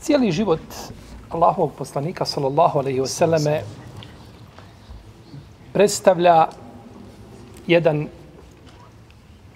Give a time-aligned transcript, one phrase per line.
[0.00, 0.60] Cijeli život
[1.28, 3.60] Allahovog poslanika, sallallahu alaihi wasallame,
[5.72, 6.48] predstavlja
[7.66, 8.08] jedan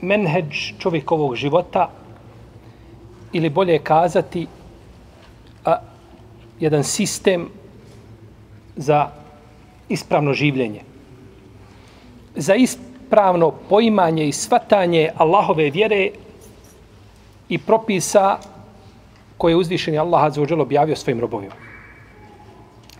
[0.00, 1.90] menheđ čovjekovog života
[3.32, 4.46] ili bolje kazati
[5.64, 5.76] a,
[6.60, 7.48] jedan sistem
[8.76, 9.08] za
[9.88, 10.82] ispravno življenje.
[12.36, 12.91] Za ispravno
[13.68, 16.10] poimanje i svatanje Allahove vjere
[17.48, 18.38] i propisa
[19.38, 21.54] koje je uzvišeni Allah za objavio svojim robovima.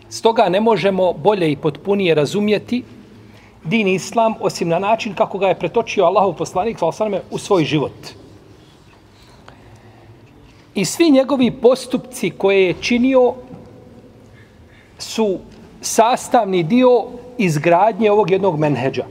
[0.09, 2.83] Stoga ne možemo bolje i potpunije razumjeti
[3.65, 6.79] din islam osim na način kako ga je pretočio Allahov poslanik
[7.31, 7.93] u svoj život.
[10.75, 13.35] I svi njegovi postupci koje je činio
[14.99, 15.39] su
[15.81, 17.05] sastavni dio
[17.39, 19.05] izgradnje ovog jednog menheđa.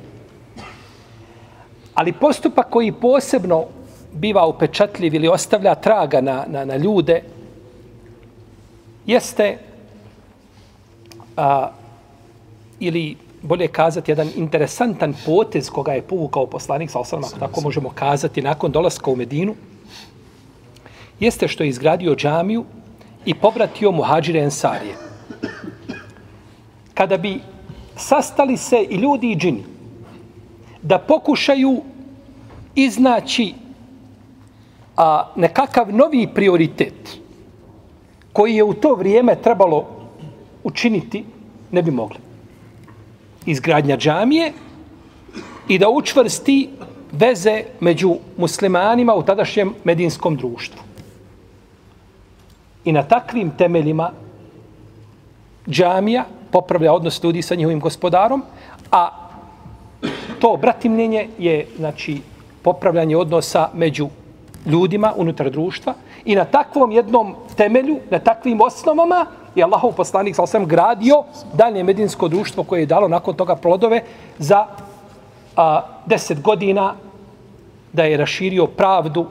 [2.02, 3.66] Ali postupak koji posebno
[4.14, 7.22] biva upečatljiv ili ostavlja traga na, na, na ljude
[9.06, 9.58] jeste
[11.38, 11.70] a,
[12.80, 18.42] ili bolje kazati jedan interesantan potez koga je povukao poslanik sa osrama, tako možemo kazati
[18.42, 19.56] nakon dolaska u Medinu,
[21.20, 22.66] jeste što je izgradio džamiju
[23.26, 24.96] i povratio muhađire ensarije.
[26.94, 27.40] Kada bi
[27.96, 29.64] sastali se i ljudi i džini
[30.82, 31.82] da pokušaju
[32.76, 33.54] iznaći
[34.98, 37.20] a, nekakav novi prioritet
[38.34, 39.88] koji je u to vrijeme trebalo
[40.64, 41.26] učiniti,
[41.72, 42.18] ne bi mogli.
[43.46, 44.54] Izgradnja džamije
[45.68, 46.70] i da učvrsti
[47.12, 50.82] veze među muslimanima u tadašnjem medinskom društvu.
[52.86, 54.12] I na takvim temeljima
[55.70, 58.44] džamija popravlja odnos ljudi sa njihovim gospodarom,
[58.92, 59.10] a
[60.40, 62.22] to bratimljenje je znači
[62.62, 64.10] popravljanje odnosa među
[64.66, 65.94] ljudima unutar društva
[66.26, 71.84] i na takvom jednom temelju, na takvim osnovama je Allahov poslanik sa osam gradio dalje
[71.84, 74.04] medinsko društvo koje je dalo nakon toga plodove
[74.38, 74.66] za
[75.56, 76.96] a, deset godina
[77.94, 79.26] da je raširio pravdu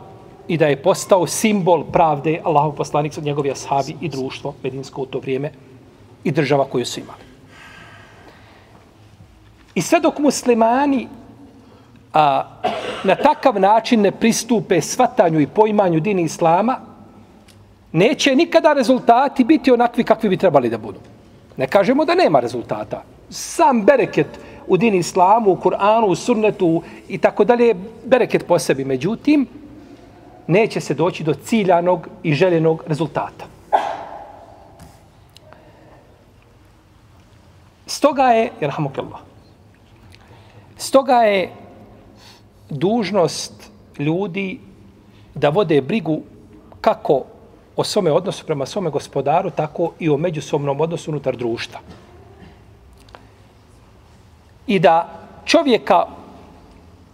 [0.48, 5.06] i da je postao simbol pravde Allahov poslanik sa njegovi ashabi i društvo medinsko u
[5.06, 5.52] to vrijeme
[6.24, 7.22] i država koju su imali.
[9.74, 11.08] I sve dok muslimani
[12.12, 12.44] a,
[13.04, 16.76] na takav način ne pristupe svatanju i poimanju dini islama,
[17.92, 20.98] neće nikada rezultati biti onakvi kakvi bi trebali da budu.
[21.56, 23.02] Ne kažemo da nema rezultata.
[23.30, 24.26] Sam bereket
[24.66, 28.84] u dini islamu, u Kur'anu, u sunnetu i tako dalje, bereket po sebi.
[28.84, 29.46] Međutim,
[30.46, 33.46] neće se doći do ciljanog i željenog rezultata.
[37.86, 38.70] Stoga je, jer
[40.76, 41.50] Stoga je
[42.70, 44.60] dužnost ljudi
[45.34, 46.20] da vode brigu
[46.80, 47.24] kako
[47.76, 51.80] o svome odnosu prema svome gospodaru, tako i o međusobnom odnosu unutar društva.
[54.66, 56.06] I da čovjeka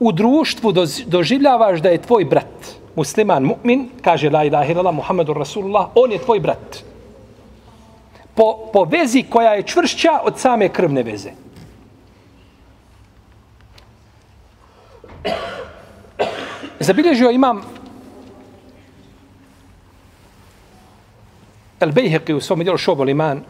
[0.01, 0.73] u društvu
[1.07, 6.19] doživljavaš da je tvoj brat, musliman, mu'min, kaže la ilaha illallah, Muhammedur Rasulullah, on je
[6.19, 6.83] tvoj brat.
[8.35, 11.31] Po, po vezi koja je čvršća od same krvne veze.
[16.81, 17.63] Zabilježio imam
[21.81, 23.43] El Bejheqi u svom djelu Šobol iman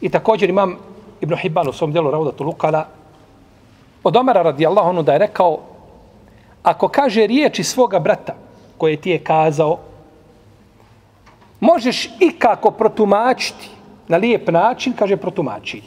[0.00, 0.76] i također imam
[1.20, 2.86] Ibn Hibban u svom djelu Raudatu Lukala
[4.04, 5.58] od Omara radijallahu anhu da je rekao
[6.62, 8.34] ako kaže riječi svoga brata
[8.78, 9.78] koje ti je kazao
[11.60, 13.70] možeš i kako protumačiti
[14.08, 15.82] na lijep način, kaže protumači.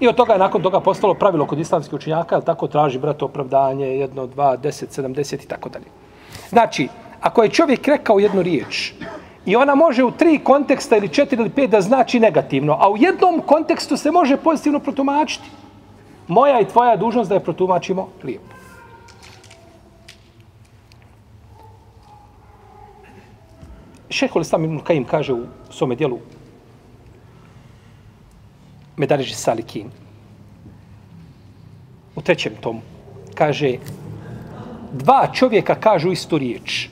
[0.00, 3.22] I od toga je nakon toga postalo pravilo kod islamskih učinjaka, ali tako traži brat
[3.22, 5.86] opravdanje, jedno, dva, deset, sedamdeset i tako dalje.
[6.48, 6.88] Znači,
[7.20, 8.92] ako je čovjek rekao jednu riječ
[9.46, 12.96] i ona može u tri konteksta ili četiri ili pet da znači negativno, a u
[12.96, 15.50] jednom kontekstu se može pozitivno protumačiti,
[16.28, 18.54] moja i tvoja dužnost da je protumačimo lijepo.
[24.10, 26.18] Šehol Islam Ibn Kajim kaže u svome dijelu
[28.98, 29.90] Medariđi Salikin.
[32.16, 32.80] U trećem tomu.
[33.34, 33.76] Kaže,
[34.92, 36.88] dva čovjeka kažu istu riječ.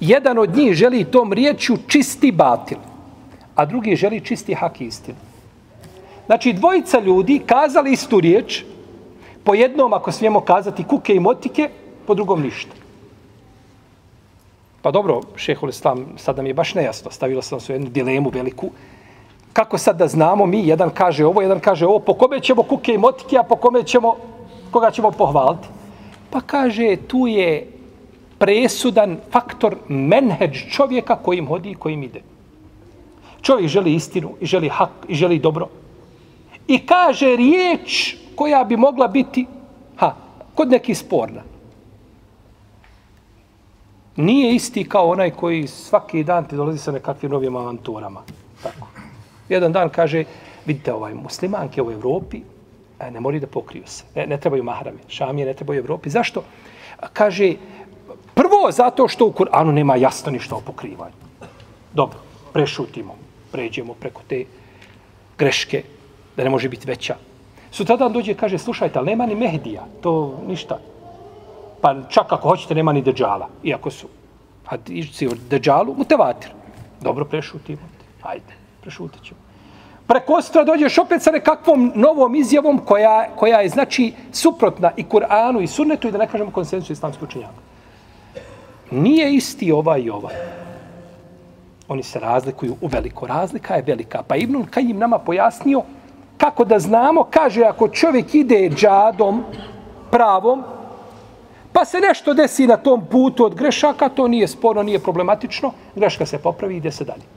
[0.00, 2.78] Jedan od njih želi tom riječu čisti batil,
[3.54, 5.18] a drugi želi čisti hak istinu.
[6.26, 8.64] Znači, dvojica ljudi kazali istu riječ,
[9.44, 11.70] po jednom, ako smijemo kazati, kuke i motike,
[12.06, 12.74] po drugom ništa.
[14.82, 18.70] Pa dobro, šehol Islam, sad nam je baš nejasno, stavilo sam se jednu dilemu veliku,
[19.56, 22.94] kako sad da znamo mi, jedan kaže ovo, jedan kaže ovo, po kome ćemo kuke
[22.94, 24.14] i motike, a po kome ćemo,
[24.70, 25.68] koga ćemo pohvaliti.
[26.30, 27.72] Pa kaže, tu je
[28.38, 32.20] presudan faktor menheđ čovjeka kojim hodi i kojim ide.
[33.42, 35.68] Čovjek želi istinu i želi hak i želi dobro.
[36.68, 39.46] I kaže riječ koja bi mogla biti
[39.96, 40.14] ha,
[40.54, 41.42] kod neki sporna.
[44.16, 48.20] Nije isti kao onaj koji svaki dan ti dolazi sa nekakvim novim avanturama.
[48.62, 48.95] Tako.
[49.48, 50.24] Jedan dan kaže,
[50.66, 52.40] vidite ovaj muslimanke u Evropi,
[53.00, 54.04] e, ne moraju da pokriju se.
[54.14, 54.98] Ne, ne trebaju mahrame.
[55.08, 56.10] Šamije ne trebaju u Evropi.
[56.10, 56.42] Zašto?
[57.12, 57.54] Kaže,
[58.34, 61.14] prvo zato što u Kur'anu nema jasno ništa o pokrivanju.
[61.92, 62.18] Dobro,
[62.52, 63.14] prešutimo.
[63.52, 64.44] Pređemo preko te
[65.38, 65.82] greške
[66.36, 67.16] da ne može biti veća.
[67.70, 69.86] Sutradan dođe i kaže, slušajte, ali nema ni Mehdija.
[70.00, 70.78] To ništa.
[71.80, 73.48] Pa čak ako hoćete, nema ni Deđala.
[73.62, 74.08] Iako su
[74.64, 76.50] hadisci o Deđalu, mutevatir.
[77.00, 77.82] Dobro, prešutimo.
[78.22, 78.54] Hajde,
[78.86, 79.40] prešutit ćemo.
[80.06, 85.62] Preko sutra dođeš opet sa nekakvom novom izjavom koja, koja je, znači, suprotna i Kur'anu
[85.62, 87.64] i sunnetu i da ne kažemo konsensu islamske učenjaka.
[88.90, 90.30] Nije isti ova i ova.
[91.88, 93.26] Oni se razlikuju u veliko.
[93.26, 94.22] Razlika je velika.
[94.22, 95.82] Pa Ibnul Kajim nama pojasnio
[96.38, 99.44] kako da znamo, kaže, ako čovjek ide džadom
[100.10, 100.62] pravom,
[101.72, 106.26] pa se nešto desi na tom putu od grešaka, to nije sporno, nije problematično, greška
[106.26, 107.35] se popravi i ide se dalje.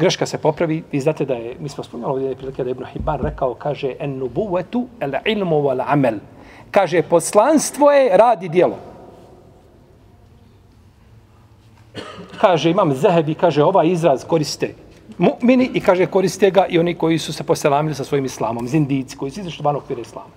[0.00, 2.84] Greška se popravi, vi znate da je, mi smo spomenuli ovdje prilike da je Ibn
[2.84, 6.18] Hibban rekao, kaže, en nubuvetu el ilmu wal amel.
[6.70, 8.78] Kaže, poslanstvo je radi dijelo.
[12.40, 14.74] Kaže, imam zehebi, kaže, ovaj izraz koriste
[15.18, 19.16] mu'mini i kaže, koriste ga i oni koji su se poselamili sa svojim islamom, zindici,
[19.16, 20.32] koji su izašli van okvira islama.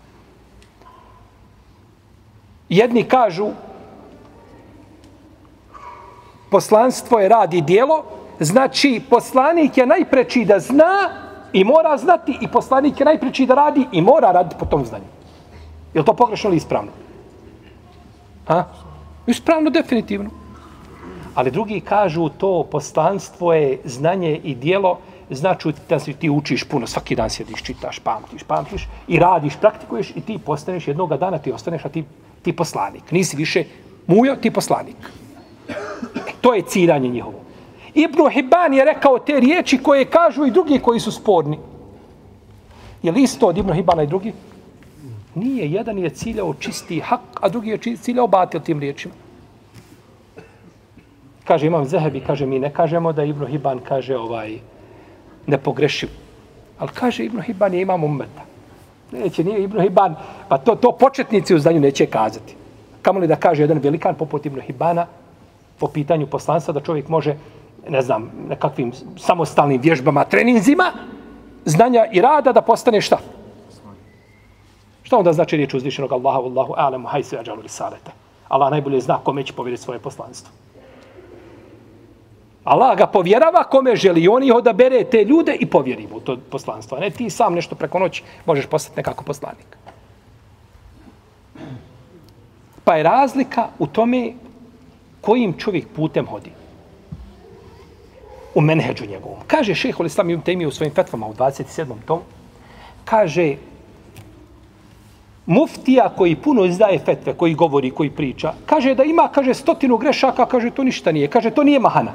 [2.69, 3.47] Jedni kažu,
[6.51, 8.03] poslanstvo je radi dijelo,
[8.39, 11.09] Znači, poslanik je najpreći da zna
[11.53, 15.05] i mora znati i poslanik je najpreći da radi i mora raditi po tom znanju.
[15.93, 16.91] Je li to pogrešno ili ispravno?
[18.47, 18.65] Ha?
[19.27, 20.29] Ispravno, definitivno.
[21.35, 24.99] Ali drugi kažu to poslanstvo je znanje i dijelo,
[25.29, 30.09] znači da si ti učiš puno, svaki dan sjediš, čitaš, pamtiš, pamtiš i radiš, praktikuješ
[30.15, 32.03] i ti postaneš jednog dana, ti ostaneš, a ti,
[32.41, 33.11] ti poslanik.
[33.11, 33.63] Nisi više
[34.07, 34.95] mujo, ti poslanik.
[35.69, 35.73] E,
[36.41, 37.39] to je ciljanje njihovo.
[37.93, 41.59] Ibn Hibban je rekao te riječi koje kažu i drugi koji su sporni.
[43.03, 44.33] Je li isto od Ibn Hibana i drugi?
[45.35, 45.71] Nije.
[45.71, 49.13] Jedan je ciljao čisti hak, a drugi je ciljao batil tim riječima.
[51.43, 54.59] Kaže imam Zehebi, kaže mi ne kažemo da Ibn Hibban kaže ovaj
[55.47, 56.09] ne pogrešiv.
[56.79, 58.41] Ali kaže Ibn Hibban je imam ummeta.
[59.11, 60.15] Neće, nije Ibn Hibban,
[60.47, 62.55] pa to, to početnici u zdanju neće kazati.
[63.01, 65.05] Kamo li da kaže jedan velikan poput Ibn Hibana
[65.79, 67.35] po pitanju poslanstva da čovjek može
[67.89, 70.91] ne znam, nekakvim samostalnim vježbama, treninzima,
[71.65, 73.17] znanja i rada da postane šta?
[75.03, 78.11] Šta onda znači riječ uzvišenog Allaha, Allahu, alemu, hajse, ađalu, risaleta?
[78.47, 80.51] Allah najbolje zna kome će povjeriti svoje poslanstvo.
[82.63, 84.27] Allah ga povjerava kome želi.
[84.27, 86.97] On ih odabere te ljude i povjeri mu to poslanstvo.
[86.97, 89.77] A ne ti sam nešto preko noći možeš postati nekako poslanik.
[92.83, 94.33] Pa je razlika u tome
[95.21, 96.51] kojim čovjek putem hodi
[98.55, 99.39] u menheđu njegovom.
[99.47, 101.93] Kaže šeho Islam Ibn Taymi u svojim fetvama u 27.
[102.05, 102.19] tom,
[103.05, 103.55] kaže
[105.45, 110.45] muftija koji puno izdaje fetve, koji govori, koji priča, kaže da ima, kaže, stotinu grešaka,
[110.45, 111.27] kaže, to ništa nije.
[111.27, 112.11] Kaže, to nije mahana.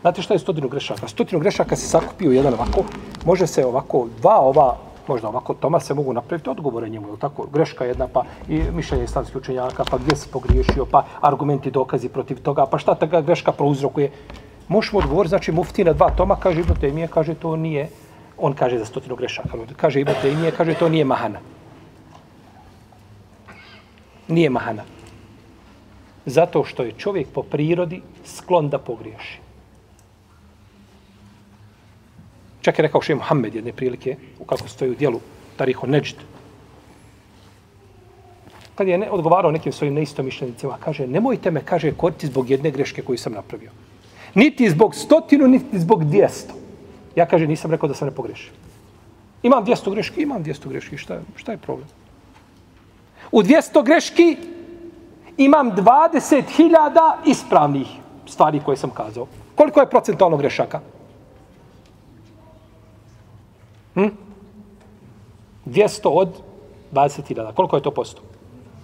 [0.00, 1.08] Znate šta je stotinu grešaka?
[1.08, 2.84] Stotinu grešaka se sakupio jedan ovako,
[3.26, 4.76] može se ovako, dva ova,
[5.08, 7.46] možda ovako, toma se mogu napraviti odgovore njemu, je tako?
[7.52, 12.42] Greška jedna, pa i mišljenje islamskih učenjaka, pa gdje se pogriješio, pa argumenti, dokazi protiv
[12.42, 14.10] toga, pa šta ta greška prouzrokuje?
[14.68, 17.88] Možemo odgovoriti, znači mufti na dva toma, kaže Ibn Taymije, kaže to nije,
[18.38, 21.40] on kaže za stotinu grešaka, kaže Ibn Taymije, kaže to nije mahana.
[24.28, 24.84] Nije mahana.
[26.26, 29.38] Zato što je čovjek po prirodi sklon da pogriješi.
[32.60, 35.20] Čak je rekao še Muhammed jedne prilike, u kako stoji u dijelu
[35.56, 36.16] Tariho Neđd.
[38.74, 43.02] Kad je ne, odgovarao nekim svojim neistomišljenicima, kaže, nemojte me, kaže, koriti zbog jedne greške
[43.02, 43.70] koju sam napravio.
[44.34, 46.54] Niti zbog stotinu, niti zbog dvijesto.
[47.16, 48.52] Ja kaže, nisam rekao da sam ne pogrešio.
[49.42, 50.96] Imam dvijesto greški, imam dvijesto greški.
[50.96, 51.88] Šta je, šta je problem?
[53.32, 54.36] U dvijesto greški
[55.36, 57.86] imam dvadeset hiljada ispravnih
[58.26, 59.26] stvari koje sam kazao.
[59.54, 60.80] Koliko je procentualno grešaka?
[63.94, 64.08] Hm?
[65.66, 66.28] 200 od
[66.92, 67.54] 20.000.
[67.54, 68.22] Koliko je to posto?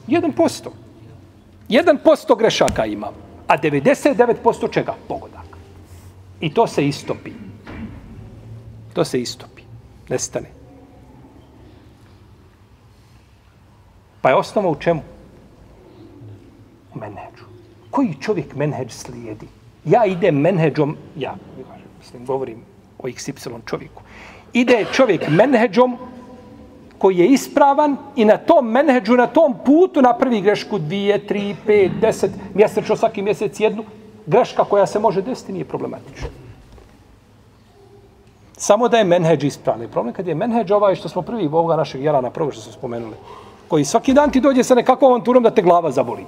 [0.08, 0.68] 1%.
[1.68, 4.94] 1% grešaka imam a 99% čega?
[5.08, 5.58] Pogodak.
[6.40, 7.32] I to se istopi.
[8.92, 9.62] To se istopi.
[10.08, 10.48] Nestane.
[14.20, 15.02] Pa je osnova u čemu?
[16.94, 17.44] U menheđu.
[17.90, 19.46] Koji čovjek menheđ slijedi?
[19.84, 21.34] Ja idem menheđom, ja,
[21.98, 22.62] mislim, govorim
[22.98, 24.02] o XY čovjeku.
[24.52, 25.96] Ide čovjek menheđom
[27.04, 31.92] koji je ispravan i na tom menheđu, na tom putu napravi grešku dvije, tri, pet,
[32.00, 33.84] deset, mjesečno svaki mjesec jednu,
[34.26, 36.28] greška koja se može desiti nije problematična.
[38.56, 39.88] Samo da je menheđ ispravni.
[39.88, 43.16] Problem kad je menheđ ovaj što smo prvi ovoga našeg jelana, prvo što smo spomenuli,
[43.68, 46.24] koji svaki dan ti dođe sa nekakvom avanturom da te glava zaboli.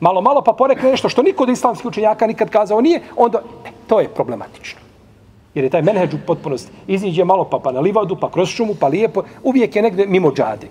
[0.00, 3.70] Malo, malo pa porekne nešto što niko od islamskih učenjaka nikad kazao nije, onda ne,
[3.86, 4.85] to je problematično.
[5.56, 6.72] Jer je taj menheđ u potpunosti.
[6.86, 9.22] Iziđe malo pa, pa na livadu, pa kroz šumu, pa lijepo.
[9.42, 10.68] Uvijek je negde mimo džade.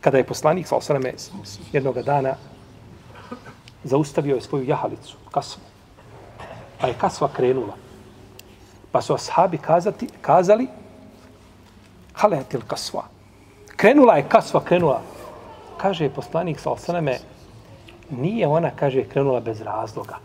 [0.00, 1.14] Kada je poslanik, sa osaname,
[1.72, 2.34] jednog dana
[3.84, 5.62] zaustavio je svoju jahalicu, kasvu.
[6.80, 7.76] Pa je kasva krenula.
[8.92, 10.66] Pa su ashabi kazati, kazali,
[12.14, 13.04] haletil kasva.
[13.76, 15.02] Krenula je kasva, krenula.
[15.76, 17.18] Kaže je poslanik, sa osaname,
[18.10, 20.18] nije ona, kaže, krenula bez razloga.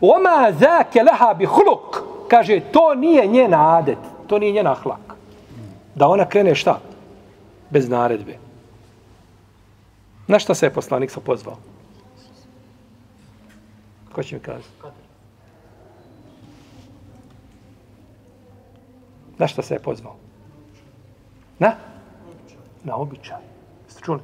[0.00, 2.02] Oma zake leha bi huluk.
[2.28, 5.14] Kaže, to nije njen adet, to nije njen ahlak.
[5.94, 6.80] Da ona krene šta?
[7.70, 8.38] Bez naredbe.
[10.26, 11.56] Na šta se je poslanik sa pozvao?
[14.12, 14.68] Ko će mi kazati?
[19.38, 20.14] Na šta se je pozvao?
[21.58, 21.74] Na?
[22.84, 23.42] Na običaj.
[23.88, 24.20] Ste čuli?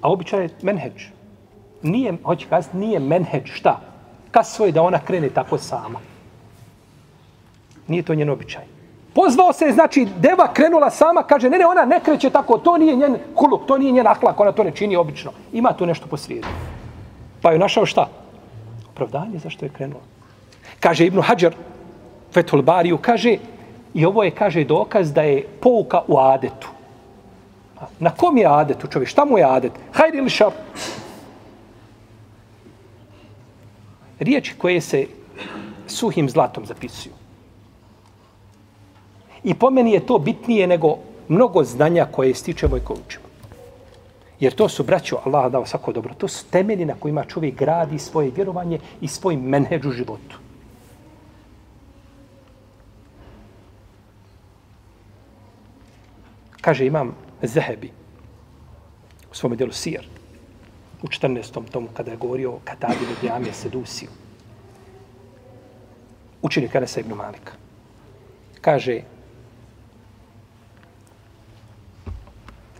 [0.00, 1.02] A običaj je menheđ.
[1.82, 3.80] Nije, hoće kazati, nije menheđ, šta?
[4.30, 5.98] Kaso je da ona krene tako sama.
[7.88, 8.64] Nije to njen običaj.
[9.14, 12.96] Pozvao se, znači, deva krenula sama, kaže, ne, ne, ona ne kreće tako, to nije
[12.96, 15.32] njen huluk, to nije njen ahlak, ona to ne čini obično.
[15.52, 16.48] Ima tu nešto po svijetu.
[17.42, 18.08] Pa je našao šta?
[18.90, 20.02] Opravdanje zašto je krenula.
[20.80, 21.54] Kaže Ibnu Hadžar,
[22.32, 23.36] Fethul Bariju, kaže,
[23.94, 26.68] i ovo je, kaže, dokaz da je pouka u adetu.
[27.98, 29.08] Na kom je adet u čovjek?
[29.08, 29.72] Šta mu je adet?
[29.92, 30.52] Hajde ili šar?
[34.18, 35.06] Riječi koje se
[35.86, 37.14] suhim zlatom zapisuju.
[39.44, 43.24] I po meni je to bitnije nego mnogo znanja koje stičemo i koje učimo.
[44.40, 47.98] Jer to su, braćo, Allah dao svako dobro, to su temelji na kojima čovjek gradi
[47.98, 50.38] svoje vjerovanje i svoj menheđ u životu.
[56.60, 57.90] Kaže, imam Zehebi
[59.30, 60.08] u svome djelu Sir
[61.02, 61.70] u 14.
[61.70, 64.08] tomu kada je govorio o Katadinu Djamije Sedusiju.
[66.42, 67.52] Učenik Anasa ibn Malika.
[68.60, 69.00] Kaže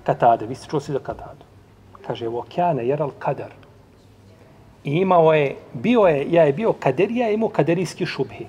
[0.05, 1.45] Katade, vi ste čuli si za Katadu.
[2.07, 3.53] Kaže, u okeane jeral kadar.
[4.85, 8.47] I imao je, bio je, ja je bio kaderija, imao kaderijski šubhi.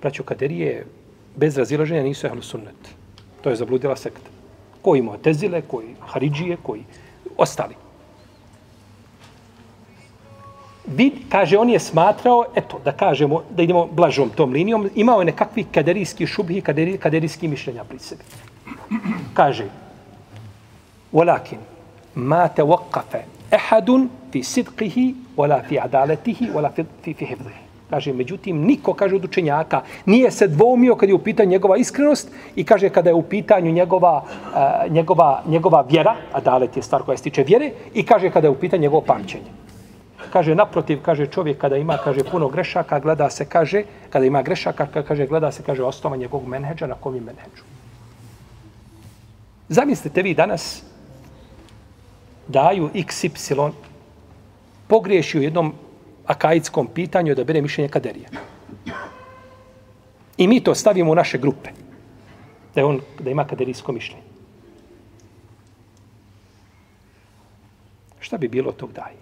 [0.00, 0.86] Braćo, kaderije
[1.36, 2.94] bez razilaženja nisu ehlu sunnet.
[3.44, 4.30] To je zabludila sekta.
[4.82, 6.84] Koji imao tezile, koji haridžije, koji
[7.36, 7.74] ostali.
[10.86, 15.24] Vid, kaže, on je smatrao, eto, da kažemo, da idemo blažom tom linijom, imao je
[15.24, 18.24] nekakvi kaderijski šubhi, kaderi, kaderijski mišljenja pri sebi.
[19.34, 19.68] Kaže,
[21.12, 21.60] walakin,
[22.14, 27.63] ma te wakafe ehadun fi sidqihi, wala fi adaletihi, wala fi, fi, fi hivdihi.
[27.90, 32.30] Kaže, međutim, niko, kaže od učenjaka, nije se dvoumio kad je u pitanju njegova iskrenost
[32.56, 37.02] i kaže kada je u pitanju njegova, uh, njegova, njegova vjera, a dalet je stvar
[37.02, 39.52] koja se tiče vjere, i kaže kada je u pitanju njegovo pamćenje.
[40.32, 44.86] Kaže, naprotiv, kaže čovjek kada ima, kaže, puno grešaka, gleda se, kaže, kada ima grešaka,
[45.02, 47.62] kaže, gleda se, kaže, osnova njegovog menheđa, na kom je menheđu.
[49.68, 50.82] Zamislite vi danas
[52.48, 53.70] daju XY
[54.88, 55.72] pogriješi u jednom
[56.26, 58.28] akaidskom pitanju da bere mišljenje kaderija.
[60.36, 61.70] I mi to stavimo u naše grupe.
[62.74, 64.22] Da, je on, da ima kaderijsko mišljenje.
[68.20, 69.16] Šta bi bilo tog daje?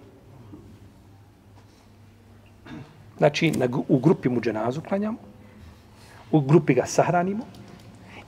[3.17, 5.17] Znači, na, u grupi mu dženazu klanjamo,
[6.31, 7.43] u grupi ga sahranimo,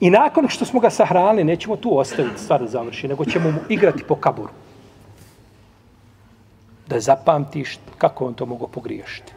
[0.00, 3.58] i nakon što smo ga sahranili, nećemo tu ostaviti stvar da završi, nego ćemo mu
[3.68, 4.52] igrati po kaburu
[6.86, 9.32] da zapamtiš kako on to mogo pogriješiti.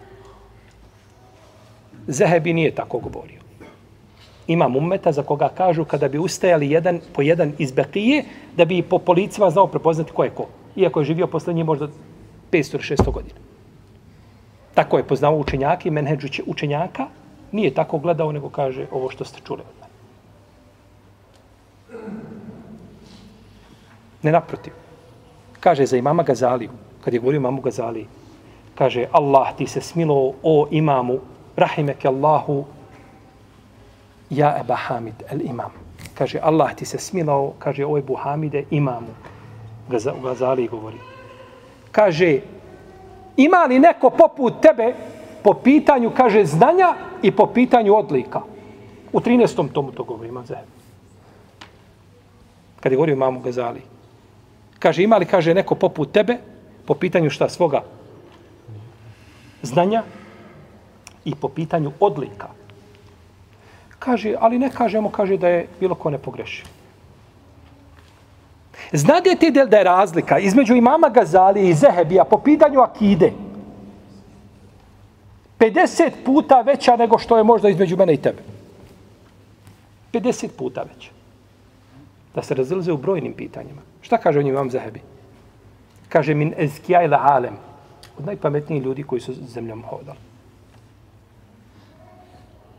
[2.08, 3.40] Zehebi nije tako govorio.
[4.48, 8.24] Ima ummeta za koga kažu kada bi ustajali jedan po jedan iz Bekije,
[8.58, 10.48] da bi po policima znao prepoznati ko je ko.
[10.76, 11.88] Iako je živio posle možda
[12.52, 13.40] 500-600 godina.
[14.74, 17.08] Tako je poznao učenjaka i menheđu učenjaka.
[17.52, 19.94] Nije tako gledao, nego kaže ovo što ste čuli od mene.
[24.24, 24.74] Ne naprotiv.
[25.60, 26.70] Kaže za imama Gazaliju,
[27.04, 28.08] kad je govorio imamu Gazali,
[28.76, 31.20] kaže Allah ti se smilo o imamu,
[31.56, 32.66] rahimeke Allahu,
[34.30, 35.72] Ja Eba Hamid, el imam.
[36.14, 39.16] Kaže, Allah ti se smilao, kaže, oj Buhamide, imamu.
[39.90, 40.98] Gazali govori.
[41.92, 42.40] Kaže,
[43.38, 44.94] ima li neko poput tebe
[45.44, 48.42] po pitanju, kaže, znanja i po pitanju odlika?
[49.14, 49.72] U 13.
[49.72, 50.72] tomu to govori, imam zajedno.
[52.80, 53.82] Kad je govorio mamu Gazali.
[54.80, 56.38] Kaže, ima li, kaže, neko poput tebe
[56.90, 57.84] po pitanju šta svoga
[59.62, 60.04] znanja
[61.26, 62.48] i po pitanju odlika.
[64.00, 66.64] Kaže, ali ne kažemo, kaže da je bilo ko ne pogreši.
[68.94, 73.32] Znate del da je razlika između imama Gazali i Zehebija po pitanju akide?
[75.60, 78.42] 50 puta veća nego što je možda između mene i tebe.
[80.14, 81.12] 50 puta veća.
[82.36, 83.82] Da se razilaze u brojnim pitanjima.
[84.02, 85.19] Šta kaže o njim imam Zehebi?
[86.10, 87.58] Kaže min ezkija ila alem.
[88.18, 90.18] Od najpametnijih ljudi koji su zemljom hodali.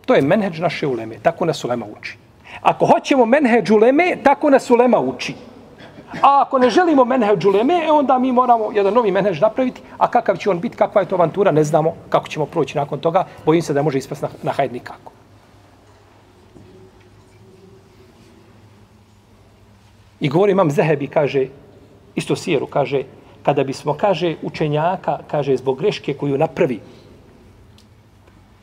[0.07, 1.19] To je menheđ naše uleme.
[1.23, 2.19] Tako nas ulema uči.
[2.61, 5.35] Ako hoćemo menheđ uleme, tako nas ulema uči.
[6.23, 9.83] A ako ne želimo menheđ uleme, e onda mi moramo jedan novi menheđ napraviti.
[9.99, 13.01] A kakav će on biti, kakva je to avantura, ne znamo kako ćemo proći nakon
[13.01, 13.25] toga.
[13.47, 15.13] Bojim se da može ispast na, na hajed nikako.
[20.21, 21.47] I govori imam Zehebi, kaže,
[22.15, 23.03] isto Sijeru, kaže,
[23.43, 26.81] kada bismo, kaže, učenjaka, kaže, zbog greške koju napravi,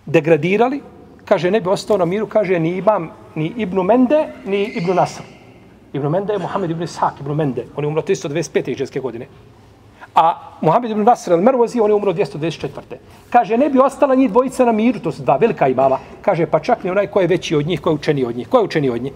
[0.05, 0.81] degradirali,
[1.25, 5.23] kaže, ne bi ostao na miru, kaže, ni imam ni Ibnu Mende, ni Ibnu Nasr.
[5.93, 7.65] Ibnu Mende je Mohamed Ibn Ishak, Ibnu Mende.
[7.75, 8.71] On je umro 325.
[8.71, 9.27] iđeske godine.
[10.15, 12.97] A Mohamed Ibn Nasr al-Mervozi, on je umro 224.
[13.29, 15.99] Kaže, ne bi ostala njih dvojica na miru, to su dva velika imama.
[16.21, 18.47] Kaže, pa čak ni onaj ko je veći od njih, ko je učeni od njih.
[18.47, 19.13] Ko je učeni od njih?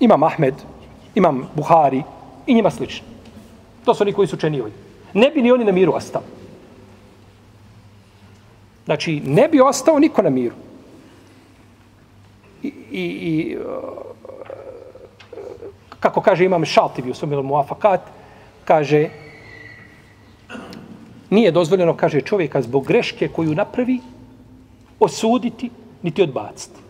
[0.00, 0.54] Imam Ahmed,
[1.14, 2.02] imam Buhari
[2.46, 3.06] i njima slično.
[3.84, 4.78] To su oni koji su učeni ovdje.
[5.14, 6.24] Ne bi ni oni na miru ostali.
[8.84, 10.54] Znači, ne bi ostao niko na miru.
[12.62, 13.64] I, i, i uh,
[16.00, 18.00] kako kaže imam Šaltivi u svom muafakat,
[18.64, 19.08] kaže,
[21.30, 24.00] nije dozvoljeno, kaže čovjeka, zbog greške koju napravi,
[25.00, 25.70] osuditi,
[26.02, 26.80] niti odbaciti.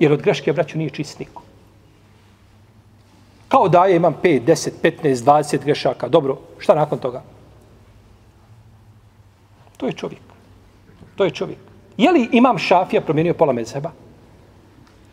[0.00, 1.41] Jer od greške, braću, nije čist niko.
[3.52, 6.08] Kao da je imam 5, 10, 15, 20 grešaka.
[6.08, 7.22] Dobro, šta nakon toga?
[9.76, 10.22] To je čovjek.
[11.16, 11.58] To je čovjek.
[11.96, 13.90] Je li imam šafija promijenio pola mezheba?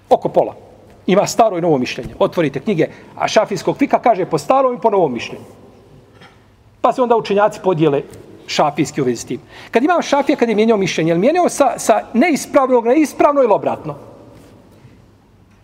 [0.10, 0.56] Oko pola.
[1.08, 2.16] Ima staro i novo mišljenje.
[2.20, 5.46] Otvorite knjige, a šafijskog fika kaže po starom i po novom mišljenju.
[6.82, 8.04] Pa se onda učenjaci podijele
[8.48, 9.42] šafijski u vezi s tim.
[9.72, 13.44] Kad imam šafija, kad je mijenjao mišljenje, je li mijenjao sa, sa neispravnog na ispravno
[13.44, 13.96] ili obratno?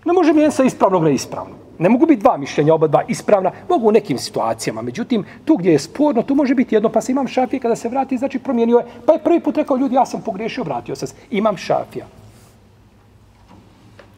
[0.06, 1.65] Ne može mijenjati sa ispravnog na ispravno.
[1.80, 3.52] Ne mogu biti dva mišljenja, oba dva ispravna.
[3.70, 4.82] Mogu u nekim situacijama.
[4.82, 6.90] Međutim, tu gdje je sporno, tu može biti jedno.
[6.90, 8.86] Pa se imam šafija kada se vrati, znači promijenio je.
[9.06, 11.08] Pa je prvi put rekao, ljudi, ja sam pogriješio, vratio se.
[11.32, 12.06] Imam šafija.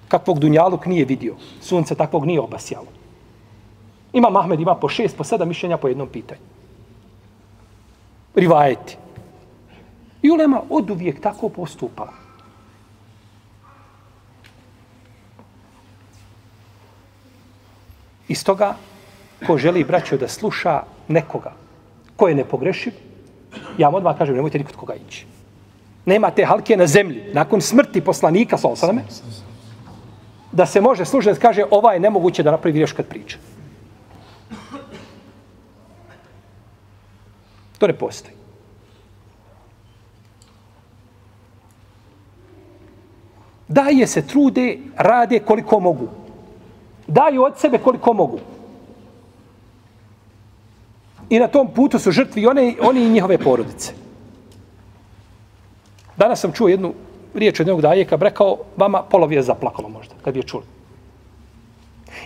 [0.08, 1.36] Kakvog dunjaluk nije vidio.
[1.62, 2.88] Sunce takvog nije obasjalo.
[4.13, 6.41] Ima Mahmed, ima po šest, po sedam mišljenja po jednom pitanju.
[8.36, 8.98] Rivajeti.
[10.22, 12.26] I ulema od uvijek tako postupala.
[18.27, 18.75] Iz toga,
[19.47, 21.53] ko želi braćo da sluša nekoga
[22.17, 22.93] ko je nepogrešiv,
[23.77, 25.25] ja vam odmah kažem, nemojte nikod koga ići.
[26.05, 27.29] Nema te halke na zemlji.
[27.33, 29.03] Nakon smrti poslanika, sa osaname,
[30.51, 33.37] da se može slušati kaže ova je nemoguće da napravi greš kad priča.
[37.77, 38.33] To ne postoji.
[43.67, 46.07] Daje se trude, rade koliko mogu
[47.08, 48.39] daju od sebe koliko mogu.
[51.30, 53.93] I na tom putu su žrtvi one, oni i njihove porodice.
[56.17, 56.93] Danas sam čuo jednu
[57.34, 60.63] riječ od jednog dajeka, rekao, vama polovi je zaplakalo možda, kad bi je čuli.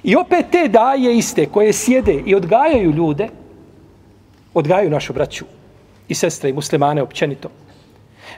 [0.04, 3.30] I opet te daje iste koje sjede i odgajaju ljude,
[4.54, 5.46] odgajaju našu braću
[6.08, 7.50] i sestre i muslimane općenito,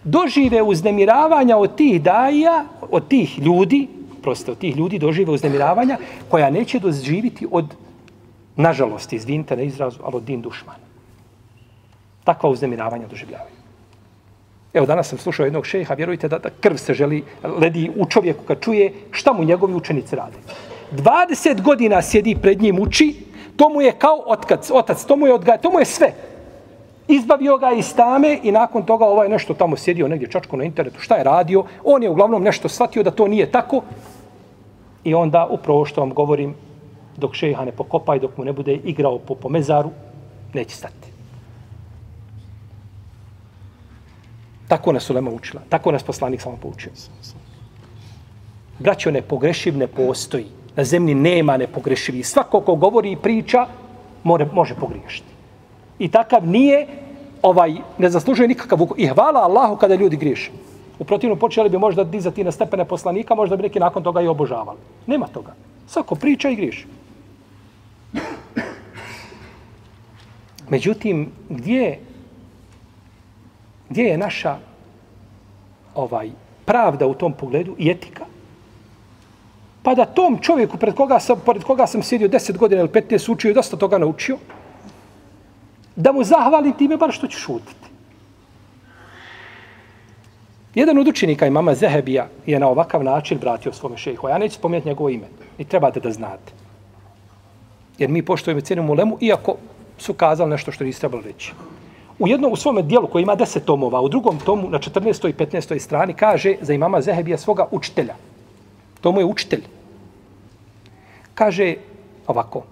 [0.03, 3.87] dožive uznemiravanja od tih daja, od tih ljudi,
[4.23, 5.97] prosto od tih ljudi dožive uznemiravanja
[6.29, 7.75] koja neće doživiti od,
[8.55, 10.79] nažalost, izvinite na izrazu, ali od din dušmana.
[12.23, 13.55] Takva uznemiravanja doživljavaju.
[14.73, 18.43] Evo, danas sam slušao jednog šeha, vjerujte da, da krv se želi, ledi u čovjeku
[18.43, 20.37] kad čuje šta mu njegovi učenici rade.
[20.91, 23.15] 20 godina sjedi pred njim uči,
[23.55, 26.13] to mu je kao otkac, otac, to mu je odgaj, to mu je sve.
[27.07, 30.99] Izbavio ga iz tame i nakon toga ovaj nešto tamo sjedio negdje čačko na internetu.
[30.99, 31.65] Šta je radio?
[31.83, 33.81] On je uglavnom nešto shvatio da to nije tako.
[35.03, 36.55] I onda upravo što vam govorim,
[37.17, 39.89] dok šeha ne pokopa i dok mu ne bude igrao po, po mezaru,
[40.53, 41.13] neće stati.
[44.67, 45.61] Tako nas ulema učila.
[45.69, 46.91] Tako nas poslanik samo poučio.
[48.79, 50.45] Braćo, nepogrešiv ne postoji.
[50.75, 52.23] Na zemlji nema nepogrešivi.
[52.23, 53.67] Svako ko govori i priča,
[54.23, 55.32] more, može pogriješiti.
[56.03, 56.87] I takav nije,
[57.41, 58.99] ovaj, ne zaslužuje nikakav ukor.
[58.99, 60.51] I hvala Allahu kada ljudi griješe.
[60.99, 64.27] U protivnom počeli bi možda dizati na stepene poslanika, možda bi neki nakon toga i
[64.27, 64.77] obožavali.
[65.07, 65.53] Nema toga.
[65.87, 66.87] Svako priča i griješi.
[70.69, 71.99] Međutim, gdje,
[73.89, 74.57] gdje je naša
[75.95, 76.31] ovaj
[76.65, 78.25] pravda u tom pogledu i etika?
[79.83, 83.31] Pa da tom čovjeku pred koga sam, pored koga sam sjedio 10 godina ili 15
[83.31, 84.37] učio i dosta toga naučio,
[85.95, 87.89] da mu zahvali time bar što će šutiti.
[90.75, 94.27] Jedan od učenika imama Zehebija je na ovakav način vratio svome šejhu.
[94.27, 95.27] Ja neću spomenuti njegovo ime.
[95.57, 96.53] I trebate da znate.
[97.97, 99.55] Jer mi poštojemo cijenu mulemu, iako
[99.97, 101.53] su kazali nešto što niste trebali reći.
[102.19, 105.29] U jednom, u svome dijelu koji ima deset tomova, u drugom tomu, na 14.
[105.29, 105.79] i 15.
[105.79, 108.15] strani, kaže za imama Zehebija svoga učitelja.
[109.01, 109.63] To mu je učitelj.
[111.33, 111.75] Kaže
[112.27, 112.63] ovako,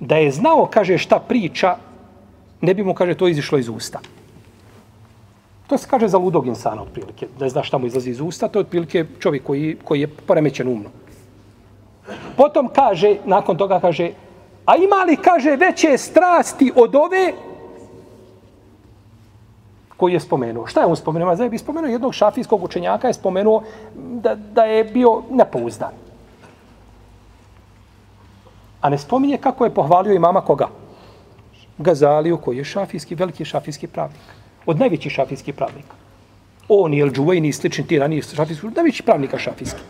[0.00, 1.76] da je znao, kaže, šta priča,
[2.64, 4.00] ne bi mu, kaže, to izišlo iz usta.
[5.66, 7.28] To se kaže za ludog insana, otprilike.
[7.40, 10.68] Ne zna šta mu izlazi iz usta, to je otprilike čovjek koji, koji je poremećen
[10.68, 10.90] umno.
[12.36, 14.10] Potom kaže, nakon toga kaže,
[14.66, 17.32] a ima li, kaže, veće strasti od ove
[19.96, 20.66] koji je spomenuo.
[20.66, 21.28] Šta je on spomenuo?
[21.28, 23.62] Mazaj bi spomenuo jednog šafijskog učenjaka, je spomenuo
[23.94, 25.92] da, da je bio nepouzdan.
[28.80, 30.68] A ne spominje kako je pohvalio imama koga?
[31.78, 34.22] Gazaliju, koji je šafijski, veliki šafijski pravnik.
[34.66, 35.94] Od najvećih šafijskih pravnika.
[36.68, 39.80] On i El Džuvejni i slični ti ranije šafijski, najveći pravnika šafijski.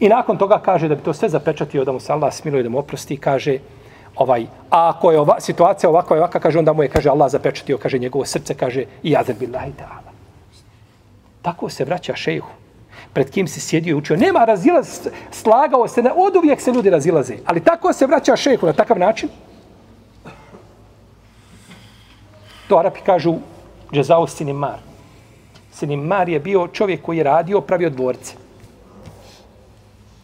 [0.00, 2.68] I nakon toga kaže da bi to sve zapečatio, da mu se Allah smiluje, da
[2.68, 3.58] mu oprosti, kaže,
[4.16, 7.30] ovaj, a ako je ova, situacija ovakva i ovakva, kaže, onda mu je, kaže, Allah
[7.30, 10.12] zapečatio, kaže, njegovo srce, kaže, i jazer billahi ta'ala.
[11.42, 12.50] Tako se vraća šejhu.
[13.12, 14.16] Pred kim se sjedio i učio.
[14.16, 17.36] Nema razilaz, slagao se, ne, od uvijek se ljudi razilaze.
[17.46, 19.28] Ali tako se vraća šejhu na takav način.
[22.68, 23.34] To Arapi kažu,
[23.92, 24.78] džezao sinimar.
[25.72, 28.34] Sinimar je bio čovjek koji je radio, pravio dvorce.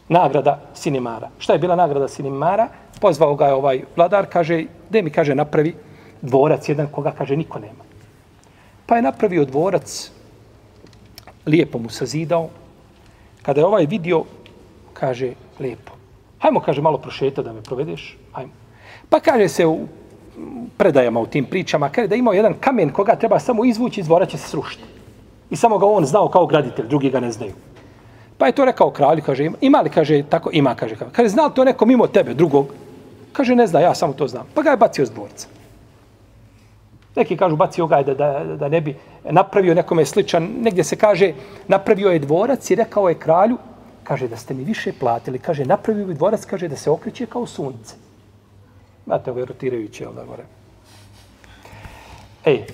[0.09, 1.31] Nagrada sinimara.
[1.39, 2.69] Šta je bila nagrada sinimara?
[3.03, 5.75] pozvao ga je ovaj vladar, kaže, gde mi kaže napravi
[6.23, 7.83] dvorac jedan koga kaže niko nema.
[8.87, 10.13] Pa je napravio dvorac,
[11.47, 12.49] lijepo mu sazidao.
[13.43, 14.23] Kada je ovaj vidio,
[14.95, 15.99] kaže, lijepo.
[16.39, 18.17] Hajmo, kaže, malo prošeta da me provedeš.
[18.33, 18.53] Hajmo.
[19.11, 19.89] Pa kaže se u
[20.77, 24.27] predajama u tim pričama, kaže da imao jedan kamen koga treba samo izvući iz dvora
[24.27, 24.85] će se srušiti.
[25.51, 27.53] I samo ga on znao kao graditelj, drugi ga ne znaju.
[28.39, 31.65] Pa je to rekao kralju, kaže, ima li, kaže, tako, ima, kaže, kaže, zna to
[31.65, 32.67] neko mimo tebe, drugog?
[33.33, 34.47] Kaže, ne zna, ja samo to znam.
[34.55, 35.47] Pa ga je bacio s dvorca.
[37.17, 40.49] Neki kažu, bacio ga je da, da, da ne bi napravio nekome sličan.
[40.61, 41.33] Negdje se kaže,
[41.69, 43.59] napravio je dvorac i rekao je kralju,
[44.05, 45.39] kaže, da ste mi više platili.
[45.39, 48.02] Kaže, napravio bi dvorac, kaže, da se okreće kao sunce.
[49.07, 50.45] Imate ove rotirajuće, jel da gore.
[52.45, 52.65] Ej,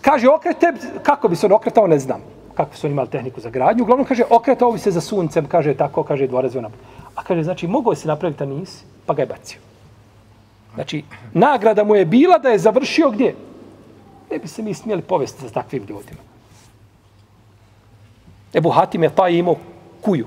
[0.00, 2.20] kaže, okrete, kako bi se on okretao, ne znam.
[2.54, 3.82] Kako su oni imali tehniku za gradnju.
[3.82, 6.54] Uglavnom, kaže, okretao bi se za suncem, kaže, tako, kaže, dvorac
[7.14, 9.60] A kaže, znači, mogao se napraviti, a nisi, pa ga je bacio.
[10.74, 13.34] Znači, nagrada mu je bila da je završio gdje?
[14.30, 16.20] Ne bi se mi smijeli povesti za takvim ljudima.
[18.54, 19.56] Ebu Hatim je taj imao
[20.00, 20.26] kuju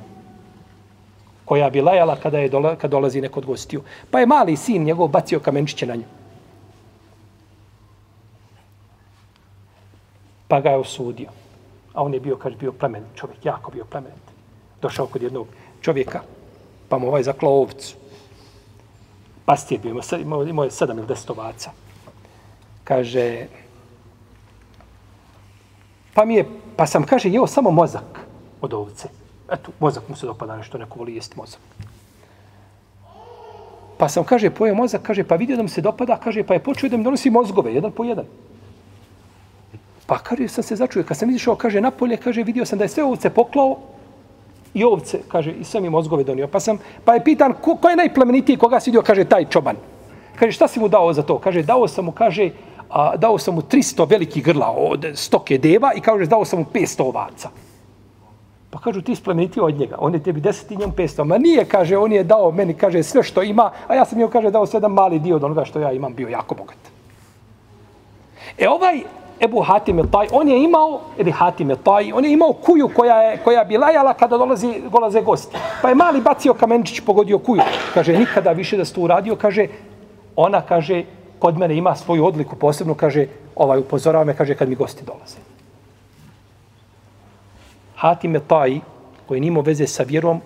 [1.53, 3.83] koja bi lajala kada je dola, kad dolazi neko od gostiju.
[4.11, 6.07] Pa je mali sin njegov bacio kamenčiće na nju.
[10.47, 11.29] Pa ga je osudio.
[11.93, 14.17] A on je bio, kaže, bio plemen čovjek, jako bio plemen.
[14.81, 15.47] Došao kod jednog
[15.81, 16.23] čovjeka,
[16.89, 17.95] pa mu ovaj zaklao ovcu.
[19.45, 21.71] Pastir bio, imao, imao je sedam ili deset ovaca.
[22.83, 23.47] Kaže,
[26.13, 28.25] pa mi je, pa sam, kaže, jeo samo mozak
[28.61, 29.22] od ovce.
[29.53, 31.59] Eto, mozak mu se dopada nešto, neko voli jesti mozak.
[33.97, 36.63] Pa sam, kaže, pojeo mozak, kaže, pa vidio da mu se dopada, kaže, pa je
[36.63, 38.25] počeo da mi donosi mozgove, jedan po jedan.
[40.05, 42.89] Pa kaže, sam se začuje, kad sam izišao, kaže, napolje, kaže, vidio sam da je
[42.89, 43.77] sve ovce poklao,
[44.73, 46.47] i ovce, kaže, i sve mi mozgove donio.
[46.47, 49.77] Pa sam, pa je pitan, ko, ko je najplemenitiji, koga si vidio, kaže, taj čoban.
[50.35, 51.37] Kaže, šta si mu dao za to?
[51.39, 52.49] Kaže, dao sam mu, kaže,
[52.89, 56.65] a, dao sam mu 300 velikih grla od stoke deva i kaže, dao sam mu
[56.73, 57.49] 500 ovaca.
[58.73, 59.95] Pa kažu, ti splemeniti od njega.
[59.99, 61.23] On je tebi deset i njom 500.
[61.23, 64.29] Ma nije, kaže, on je dao meni, kaže, sve što ima, a ja sam joj,
[64.29, 66.77] kaže, dao sedam mali dio od onoga što ja imam, bio jako bogat.
[68.57, 69.03] E ovaj
[69.39, 72.89] Ebu Hatim el Taj, on je imao, ili Hatim el Taj, on je imao kuju
[72.95, 75.57] koja, je, koja je bilajala kada dolazi, dolaze gosti.
[75.81, 77.62] Pa je mali bacio kamenčić, pogodio kuju.
[77.93, 79.67] Kaže, nikada više da se to uradio, kaže,
[80.36, 81.03] ona kaže,
[81.39, 85.52] kod mene ima svoju odliku posebno, kaže, ovaj upozorava me, kaže, kad mi gosti dolaze.
[88.03, 88.81] Hatime Taji,
[89.27, 90.41] koji nimo veze sa vjerom,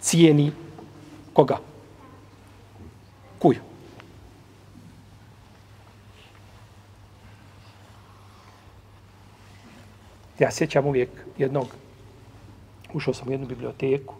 [0.00, 0.52] cijeni
[1.32, 1.58] koga?
[3.38, 3.60] Kuju.
[10.38, 11.66] Ja sjećam uvijek jednog,
[12.94, 14.14] ušao sam u jednu biblioteku,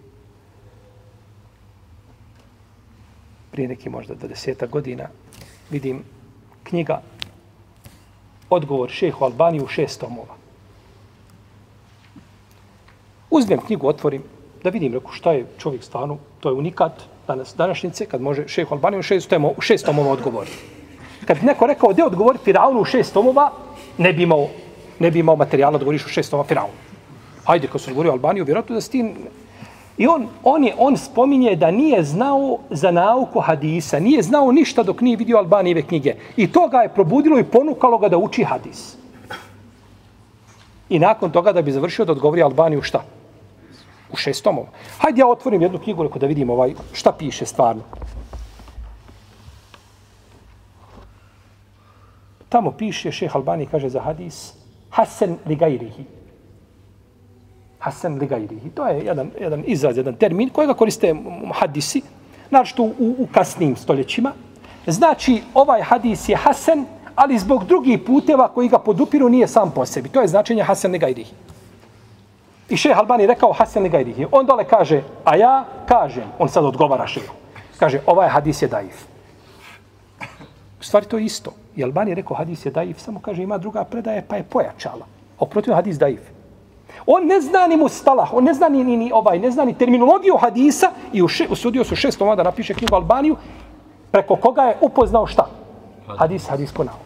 [3.50, 5.08] prije neki možda do deseta godina,
[5.70, 6.04] vidim
[6.62, 7.02] knjiga
[8.50, 10.43] Odgovor šehu Albaniju u šest tomova.
[13.34, 14.22] Uzmem knjigu, otvorim,
[14.62, 16.92] da vidim reku, šta je čovjek stvarno, to je unikat
[17.26, 20.58] danas, današnjice, kad može šehu Albaniju u šest, tomova, u šest tomova odgovoriti.
[21.26, 23.50] Kad neko rekao, gdje odgovori Firaunu u šest tomova,
[23.98, 24.46] ne bi imao,
[24.98, 26.72] ne bi imao materijala odgovoriš u šest tomova Firaunu.
[27.44, 29.14] Hajde, kad su govorio Albaniju, vjerojatno da stin...
[29.98, 34.82] I on, on, je, on spominje da nije znao za nauku hadisa, nije znao ništa
[34.82, 36.14] dok nije vidio Albanijeve knjige.
[36.36, 38.96] I to ga je probudilo i ponukalo ga da uči hadis.
[40.88, 43.04] I nakon toga da bi završio da odgovori Albaniju šta?
[44.14, 44.68] U šest tomova.
[44.98, 47.82] Hajde ja otvorim jednu knjigu da vidim ovaj, šta piše stvarno.
[52.48, 54.52] Tamo piše, šeh Albani kaže za hadis,
[54.90, 56.04] Hasan Ligajrihi.
[57.84, 58.70] Hasan ligajrihi.
[58.70, 61.14] To je jedan, jedan izraz, jedan termin kojega koriste
[61.54, 62.02] hadisi,
[62.48, 64.32] znači u, u kasnim stoljećima.
[64.86, 69.86] Znači, ovaj hadis je Hasan, ali zbog drugih puteva koji ga podupiru nije sam po
[69.86, 70.08] sebi.
[70.08, 71.34] To je značenje Hasan ligajrihi.
[72.68, 74.26] I šeh Albani rekao Hasan li gajrihi.
[74.32, 77.34] On dole kaže, a ja kažem, on sad odgovara šehu.
[77.78, 79.04] Kaže, ovaj hadis je daif.
[80.80, 81.52] U stvari to je isto.
[81.76, 85.06] I Albani rekao hadis je daif, samo kaže ima druga predaje pa je pojačala.
[85.38, 86.20] Oprotiv hadis daif.
[87.06, 89.74] On ne zna ni mustalah, on ne zna ni, ni, ni ovaj, ne zna ni
[89.74, 93.36] terminologiju hadisa i u še, usudio su šest da napiše knjigu Albaniju,
[94.12, 95.46] preko koga je upoznao šta?
[96.18, 97.04] Hadis, hadis po nauku.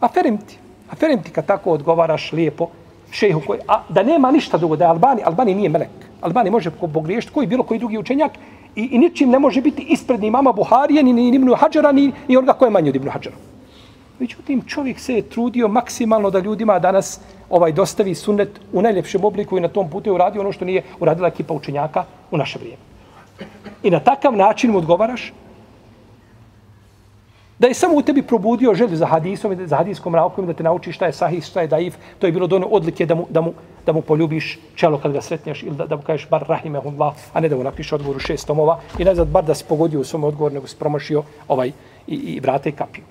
[0.00, 0.58] Aferim ti.
[0.90, 2.68] Aferim ti kad tako odgovaraš lijepo
[3.10, 5.88] šehu koji, a da nema ništa drugo, da je Albani, Albani nije melek.
[6.20, 8.32] Albani može pogriješiti koji bilo koji drugi učenjak
[8.76, 12.12] i, i ničim ne može biti ispred ni mama Buharije, ni, ni Ibnu Hadžara, ni,
[12.28, 13.36] ni onoga koje je manje od Ibnu Hadžara.
[14.18, 19.58] Međutim, čovjek se je trudio maksimalno da ljudima danas ovaj dostavi sunnet u najljepšem obliku
[19.58, 22.82] i na tom putu je uradio ono što nije uradila ekipa učenjaka u naše vrijeme.
[23.82, 25.32] I na takav način mu odgovaraš
[27.58, 30.62] da je samo u tebi probudio želju za hadisom i za hadijskom naukom da te
[30.62, 31.96] nauči šta je sahih, šta je daif.
[32.18, 33.52] To je bilo dono odlike da mu, da mu,
[33.86, 37.40] da mu poljubiš čelo kad ga sretneš ili da, da mu kažeš bar rahimehullah, a
[37.40, 40.04] ne da mu napiše odgovor u šest tomova i nazad bar da se pogodio u
[40.04, 41.72] svom odgovoru nego si promašio ovaj,
[42.06, 43.04] i, i vrate i kapiju.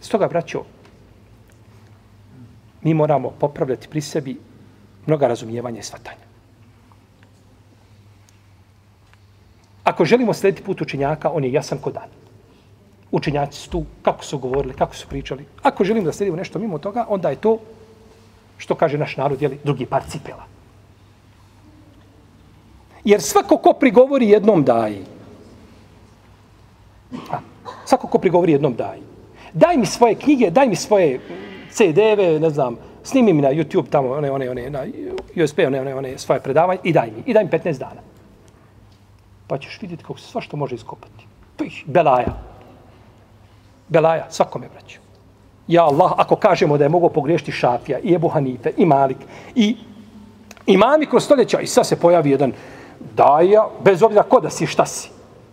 [0.00, 0.62] Stoga, braćo,
[2.82, 4.36] mi moramo popravljati pri sebi
[5.06, 6.25] mnoga razumijevanja i svatanja.
[9.96, 12.08] Ako želimo slediti put učenjaka, on je jasan kod dan.
[13.10, 15.44] Učenjaci su tu, kako su govorili, kako su pričali.
[15.62, 17.58] Ako želimo da sledimo nešto mimo toga, onda je to,
[18.58, 20.44] što kaže naš narod, jeli, drugi par cipela.
[23.04, 25.00] Jer svako ko prigovori jednom daji,
[27.32, 27.38] a,
[27.86, 29.00] svako ko prigovori jednom daji,
[29.52, 31.20] daj mi svoje knjige, daj mi svoje
[31.72, 34.84] CD-eve, ne znam, snimi mi na YouTube tamo, one, one, one, na
[35.44, 37.22] USB, one, one, one, svoje predavanje i daj mi.
[37.26, 38.15] I daj mi 15 dana.
[39.46, 41.26] Pa ćeš vidjeti kako se svašta može iskopati.
[41.58, 42.36] Pih, belaja.
[43.88, 44.98] Belaja, svakome braću.
[45.68, 49.16] Ja Allah, ako kažemo da je mogao pogriješiti Šafija, i Ebu Hanife, i Malik,
[49.54, 49.76] i
[50.66, 52.52] imami kroz stoljeća, i sad se pojavi jedan
[53.14, 55.10] daja, bez obzira ko da si, šta si.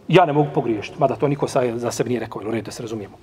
[0.08, 3.18] Ja ne mogu pogriješiti, mada to niko za sebe nije rekao, ili da se razumijemo.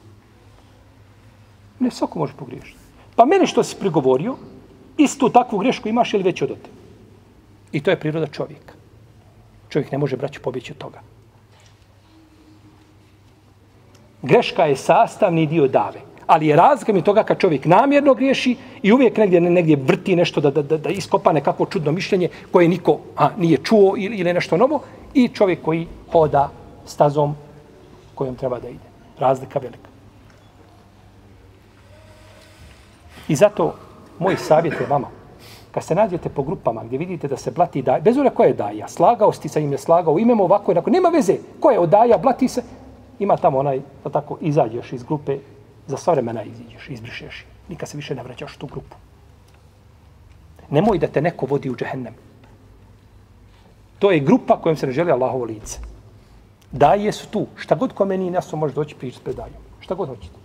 [1.79, 2.79] Ne, svako može pogriješiti.
[3.17, 4.37] Pa mene što si prigovorio,
[4.99, 6.71] istu takvu grešku imaš ili već od te.
[7.73, 8.80] I to je priroda čovjeka.
[9.71, 11.01] Čovjek ne može braću, pobjeći od toga.
[14.23, 16.01] Greška je sastavni dio dave.
[16.27, 20.41] Ali je razlika mi toga kad čovjek namjerno griješi i uvijek negdje, negdje vrti nešto
[20.41, 24.33] da, da, da, da iskopa nekako čudno mišljenje koje niko a, nije čuo ili, ili
[24.33, 24.83] nešto novo
[25.15, 26.51] i čovjek koji hoda
[26.87, 27.35] stazom
[28.15, 28.91] kojom treba da ide.
[29.19, 29.91] Razlika velika.
[33.29, 33.75] I zato
[34.19, 35.09] moj savjet je vama,
[35.73, 38.55] kad se nađete po grupama gdje vidite da se blati daja, bez ura ko je
[38.55, 41.89] daja, slagao sti sa im je slagao, imamo ovako, jednako, nema veze, ko je od
[41.89, 42.63] daja, blati se,
[43.19, 45.39] ima tamo onaj, da tako, izađeš iz grupe,
[45.87, 48.97] za sva vremena iziđeš, izbrišeš, nikad se više ne vraćaš tu grupu.
[50.71, 52.15] Nemoj da te neko vodi u džehennem.
[53.99, 55.79] To je grupa kojom se ne želi Allahovo lice.
[56.73, 57.47] Daje su tu.
[57.57, 59.63] Šta god ko meni naso može doći pričati pred dajom.
[59.81, 60.41] Šta god hoćete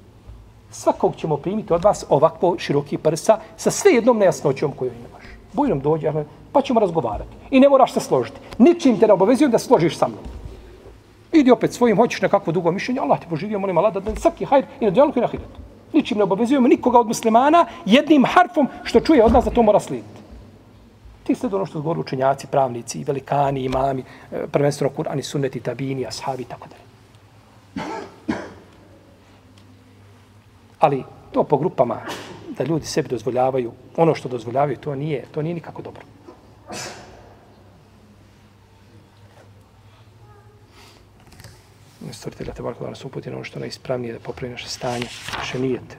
[0.75, 5.14] svakog ćemo primiti od vas ovakvo široki prsa sa sve jednom nejasnoćom koju imamo.
[5.55, 6.11] Bujrom dođe,
[6.51, 7.29] pa ćemo razgovarati.
[7.51, 8.39] I ne moraš se složiti.
[8.57, 10.23] Ničim te ne obavezujem da složiš sa mnom.
[11.31, 14.45] Idi opet svojim, hoćeš nekakvo dugo mišljenje, Allah te poživio, molim Allah da da svaki
[14.45, 15.59] hajr i na djelku i na hiretu.
[15.93, 19.79] Ničim ne obavezujemo nikoga od muslimana jednim harfom što čuje od nas da to mora
[19.79, 20.21] slijediti.
[21.23, 26.43] Ti sled ono što zgovoru učenjaci, pravnici, velikani, imami, e, prvenstveno Kur'ani, sunneti, tabini, ashabi
[26.43, 26.85] i tako dalje.
[30.79, 32.01] Ali to po grupama
[32.57, 36.01] da ljudi sebi dozvoljavaju ono što dozvoljavaju, to nije, to nije nikako dobro.
[42.11, 45.05] Stvoritelja te barko da nas uputi na ono što najispravnije da popravi naše stanje,
[45.37, 45.97] naše nijete.